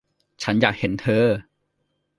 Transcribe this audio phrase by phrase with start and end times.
[0.43, 1.25] ฉันอยากเห็นเธอ